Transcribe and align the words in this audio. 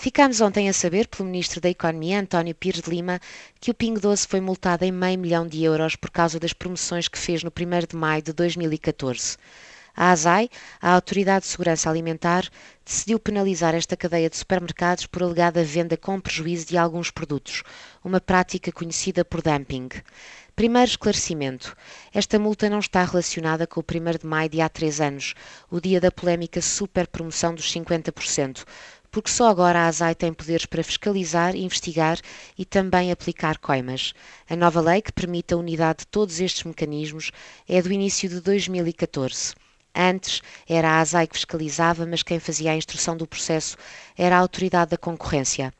Ficámos 0.00 0.40
ontem 0.40 0.66
a 0.66 0.72
saber, 0.72 1.08
pelo 1.08 1.28
Ministro 1.28 1.60
da 1.60 1.68
Economia, 1.68 2.18
António 2.18 2.54
Pires 2.54 2.80
de 2.80 2.88
Lima, 2.88 3.20
que 3.60 3.70
o 3.70 3.74
Pingo 3.74 4.00
Doce 4.00 4.26
foi 4.26 4.40
multado 4.40 4.82
em 4.82 4.90
meio 4.90 5.18
milhão 5.18 5.46
de 5.46 5.62
euros 5.62 5.94
por 5.94 6.10
causa 6.10 6.40
das 6.40 6.54
promoções 6.54 7.06
que 7.06 7.18
fez 7.18 7.44
no 7.44 7.50
1 7.50 7.86
de 7.86 7.96
maio 7.96 8.22
de 8.22 8.32
2014. 8.32 9.36
A 9.94 10.12
ASAI, 10.12 10.48
a 10.80 10.94
Autoridade 10.94 11.44
de 11.44 11.50
Segurança 11.50 11.90
Alimentar, 11.90 12.48
decidiu 12.82 13.20
penalizar 13.20 13.74
esta 13.74 13.94
cadeia 13.94 14.30
de 14.30 14.38
supermercados 14.38 15.04
por 15.04 15.22
alegada 15.22 15.62
venda 15.62 15.98
com 15.98 16.18
prejuízo 16.18 16.68
de 16.68 16.78
alguns 16.78 17.10
produtos, 17.10 17.62
uma 18.02 18.22
prática 18.22 18.72
conhecida 18.72 19.22
por 19.22 19.42
dumping. 19.42 19.90
Primeiro 20.56 20.90
esclarecimento. 20.90 21.76
Esta 22.12 22.38
multa 22.38 22.70
não 22.70 22.78
está 22.78 23.04
relacionada 23.04 23.66
com 23.66 23.80
o 23.80 23.84
1 23.84 24.18
de 24.18 24.26
maio 24.26 24.48
de 24.48 24.60
há 24.60 24.68
três 24.68 25.00
anos, 25.00 25.34
o 25.70 25.80
dia 25.80 26.00
da 26.00 26.10
polémica 26.10 26.62
super 26.62 27.06
promoção 27.06 27.54
dos 27.54 27.72
50%, 27.72 28.64
porque 29.10 29.30
só 29.30 29.48
agora 29.48 29.80
a 29.80 29.86
ASAI 29.88 30.14
tem 30.14 30.32
poderes 30.32 30.66
para 30.66 30.84
fiscalizar, 30.84 31.56
investigar 31.56 32.18
e 32.56 32.64
também 32.64 33.10
aplicar 33.10 33.58
coimas. 33.58 34.12
A 34.48 34.54
nova 34.54 34.80
lei 34.80 35.02
que 35.02 35.12
permite 35.12 35.52
a 35.52 35.56
unidade 35.56 36.00
de 36.00 36.06
todos 36.06 36.40
estes 36.40 36.64
mecanismos 36.64 37.30
é 37.68 37.82
do 37.82 37.92
início 37.92 38.28
de 38.28 38.40
2014. 38.40 39.54
Antes 39.94 40.40
era 40.68 40.88
a 40.88 41.00
ASAI 41.00 41.26
que 41.26 41.34
fiscalizava, 41.34 42.06
mas 42.06 42.22
quem 42.22 42.38
fazia 42.38 42.70
a 42.70 42.76
instrução 42.76 43.16
do 43.16 43.26
processo 43.26 43.76
era 44.16 44.36
a 44.36 44.38
Autoridade 44.38 44.92
da 44.92 44.96
Concorrência. 44.96 45.74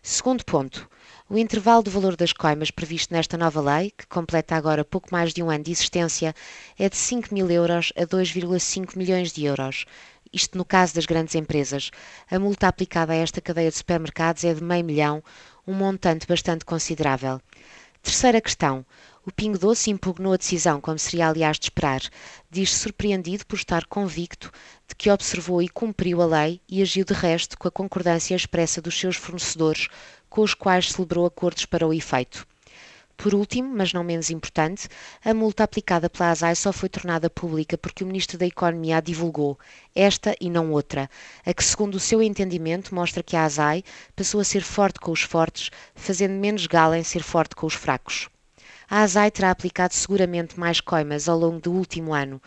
Segundo 0.00 0.44
ponto, 0.44 0.88
o 1.28 1.36
intervalo 1.36 1.82
do 1.82 1.90
valor 1.90 2.14
das 2.14 2.32
coimas 2.32 2.70
previsto 2.70 3.12
nesta 3.12 3.36
nova 3.36 3.60
lei, 3.60 3.90
que 3.90 4.06
completa 4.06 4.54
agora 4.54 4.84
pouco 4.84 5.08
mais 5.10 5.34
de 5.34 5.42
um 5.42 5.50
ano 5.50 5.64
de 5.64 5.72
existência, 5.72 6.32
é 6.78 6.88
de 6.88 6.96
5 6.96 7.34
mil 7.34 7.50
euros 7.50 7.92
a 7.96 8.02
2,5 8.02 8.96
milhões 8.96 9.32
de 9.32 9.44
euros 9.44 9.84
isto 10.32 10.58
no 10.58 10.64
caso 10.64 10.94
das 10.94 11.06
grandes 11.06 11.34
empresas. 11.34 11.90
A 12.30 12.38
multa 12.38 12.68
aplicada 12.68 13.12
a 13.12 13.16
esta 13.16 13.40
cadeia 13.40 13.70
de 13.70 13.76
supermercados 13.76 14.44
é 14.44 14.54
de 14.54 14.62
meio 14.62 14.84
milhão, 14.84 15.22
um 15.66 15.72
montante 15.72 16.26
bastante 16.26 16.64
considerável. 16.64 17.40
Terceira 18.02 18.40
questão. 18.40 18.86
O 19.24 19.32
Pingo 19.32 19.58
Doce 19.58 19.90
impugnou 19.90 20.32
a 20.32 20.36
decisão, 20.36 20.80
como 20.80 20.96
seria 20.98 21.28
aliás 21.28 21.58
de 21.58 21.66
esperar. 21.66 22.00
Diz-se 22.48 22.78
surpreendido 22.78 23.44
por 23.44 23.56
estar 23.56 23.84
convicto 23.86 24.52
de 24.86 24.94
que 24.94 25.10
observou 25.10 25.60
e 25.60 25.68
cumpriu 25.68 26.22
a 26.22 26.26
lei 26.26 26.60
e 26.68 26.80
agiu 26.80 27.04
de 27.04 27.12
resto 27.12 27.58
com 27.58 27.66
a 27.66 27.70
concordância 27.72 28.36
expressa 28.36 28.80
dos 28.80 28.96
seus 28.96 29.16
fornecedores, 29.16 29.88
com 30.30 30.42
os 30.42 30.54
quais 30.54 30.92
celebrou 30.92 31.26
acordos 31.26 31.66
para 31.66 31.86
o 31.86 31.92
efeito. 31.92 32.46
Por 33.16 33.34
último, 33.34 33.74
mas 33.74 33.92
não 33.92 34.04
menos 34.04 34.30
importante, 34.30 34.88
a 35.24 35.32
multa 35.32 35.64
aplicada 35.64 36.08
pela 36.10 36.30
ASAI 36.30 36.54
só 36.54 36.70
foi 36.72 36.88
tornada 36.88 37.30
pública 37.30 37.78
porque 37.78 38.04
o 38.04 38.06
Ministro 38.06 38.36
da 38.36 38.46
Economia 38.46 38.98
a 38.98 39.00
divulgou, 39.00 39.58
esta 39.94 40.36
e 40.38 40.50
não 40.50 40.70
outra, 40.70 41.08
a 41.44 41.54
que, 41.54 41.64
segundo 41.64 41.94
o 41.94 42.00
seu 42.00 42.22
entendimento, 42.22 42.94
mostra 42.94 43.22
que 43.22 43.34
a 43.34 43.44
ASAI 43.44 43.82
passou 44.14 44.38
a 44.38 44.44
ser 44.44 44.62
forte 44.62 45.00
com 45.00 45.12
os 45.12 45.22
fortes, 45.22 45.70
fazendo 45.94 46.34
menos 46.34 46.66
gala 46.66 46.98
em 46.98 47.02
ser 47.02 47.22
forte 47.22 47.56
com 47.56 47.66
os 47.66 47.74
fracos. 47.74 48.28
A 48.88 49.00
ASAI 49.00 49.30
terá 49.30 49.50
aplicado 49.50 49.94
seguramente 49.94 50.60
mais 50.60 50.80
coimas 50.80 51.28
ao 51.28 51.38
longo 51.38 51.58
do 51.58 51.72
último 51.72 52.12
ano. 52.12 52.40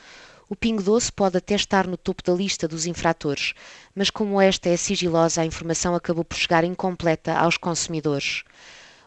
O 0.48 0.56
Pingo 0.56 0.82
Doce 0.82 1.12
pode 1.12 1.38
até 1.38 1.56
estar 1.56 1.86
no 1.86 1.98
topo 1.98 2.24
da 2.24 2.34
lista 2.34 2.68
dos 2.68 2.86
infratores, 2.86 3.54
mas 3.94 4.10
como 4.10 4.40
esta 4.40 4.70
é 4.70 4.78
sigilosa, 4.78 5.42
a 5.42 5.46
informação 5.46 5.94
acabou 5.94 6.24
por 6.24 6.38
chegar 6.38 6.64
incompleta 6.64 7.34
aos 7.34 7.58
consumidores. 7.58 8.44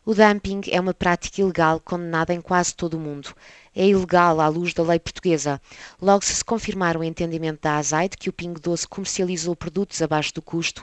O 0.04 0.14
dumping 0.14 0.62
é 0.68 0.80
uma 0.80 0.92
prática 0.92 1.40
ilegal 1.40 1.78
condenada 1.78 2.34
em 2.34 2.40
quase 2.40 2.74
todo 2.74 2.94
o 2.94 3.00
mundo. 3.00 3.32
É 3.72 3.86
ilegal 3.86 4.40
à 4.40 4.48
luz 4.48 4.74
da 4.74 4.82
lei 4.82 4.98
portuguesa. 4.98 5.62
Logo, 6.00 6.24
se 6.24 6.34
se 6.34 6.44
confirmar 6.44 6.96
o 6.96 7.04
entendimento 7.04 7.60
da 7.62 7.76
ASAI 7.76 8.08
de 8.08 8.16
que 8.16 8.28
o 8.28 8.32
Pingo 8.32 8.58
Doce 8.58 8.88
comercializou 8.88 9.54
produtos 9.54 10.02
abaixo 10.02 10.34
do 10.34 10.42
custo, 10.42 10.82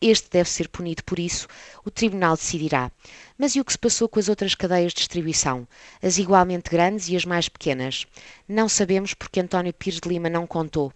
este 0.00 0.30
deve 0.30 0.48
ser 0.48 0.68
punido 0.68 1.02
por 1.02 1.18
isso, 1.18 1.48
o 1.84 1.90
Tribunal 1.90 2.36
decidirá. 2.36 2.92
Mas 3.36 3.56
e 3.56 3.60
o 3.60 3.64
que 3.64 3.72
se 3.72 3.78
passou 3.78 4.08
com 4.08 4.20
as 4.20 4.28
outras 4.28 4.54
cadeias 4.54 4.92
de 4.92 4.98
distribuição? 4.98 5.66
As 6.00 6.18
igualmente 6.18 6.70
grandes 6.70 7.08
e 7.08 7.16
as 7.16 7.24
mais 7.24 7.48
pequenas? 7.48 8.06
Não 8.48 8.68
sabemos 8.68 9.14
porque 9.14 9.40
António 9.40 9.74
Pires 9.74 9.98
de 9.98 10.08
Lima 10.08 10.30
não 10.30 10.46
contou 10.46 10.92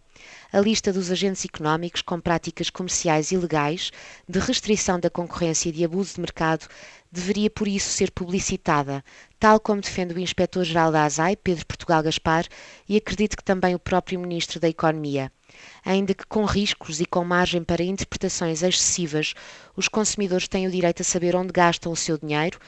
a 0.52 0.60
lista 0.60 0.92
dos 0.92 1.10
agentes 1.10 1.44
económicos 1.44 2.00
com 2.00 2.20
práticas 2.20 2.70
comerciais 2.70 3.32
ilegais, 3.32 3.90
de 4.28 4.38
restrição 4.38 5.00
da 5.00 5.10
concorrência 5.10 5.68
e 5.68 5.72
de 5.72 5.84
abuso 5.84 6.14
de 6.14 6.20
mercado 6.20 6.68
deveria 7.14 7.48
por 7.48 7.68
isso 7.68 7.88
ser 7.88 8.10
publicitada, 8.10 9.04
tal 9.38 9.60
como 9.60 9.80
defende 9.80 10.12
o 10.14 10.18
Inspetor-Geral 10.18 10.90
da 10.90 11.04
ASAI, 11.04 11.36
Pedro 11.36 11.64
Portugal 11.64 12.02
Gaspar, 12.02 12.46
e 12.88 12.96
acredito 12.96 13.36
que 13.36 13.44
também 13.44 13.74
o 13.74 13.78
próprio 13.78 14.18
Ministro 14.18 14.58
da 14.58 14.68
Economia. 14.68 15.30
Ainda 15.84 16.12
que 16.12 16.26
com 16.26 16.44
riscos 16.44 17.00
e 17.00 17.06
com 17.06 17.24
margem 17.24 17.62
para 17.62 17.82
interpretações 17.82 18.62
excessivas, 18.62 19.34
os 19.76 19.86
consumidores 19.86 20.48
têm 20.48 20.66
o 20.66 20.70
direito 20.70 21.02
a 21.02 21.04
saber 21.04 21.36
onde 21.36 21.52
gastam 21.52 21.92
o 21.92 21.96
seu 21.96 22.18
dinheiro, 22.18 22.58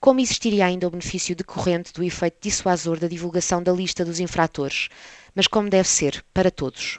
como 0.00 0.18
existiria 0.18 0.66
ainda 0.66 0.88
o 0.88 0.90
benefício 0.90 1.36
decorrente 1.36 1.92
do 1.92 2.02
efeito 2.02 2.38
dissuasor 2.40 2.98
da 2.98 3.06
divulgação 3.06 3.62
da 3.62 3.72
lista 3.72 4.04
dos 4.04 4.18
infratores, 4.18 4.88
mas 5.32 5.46
como 5.46 5.70
deve 5.70 5.88
ser, 5.88 6.24
para 6.34 6.50
todos. 6.50 6.98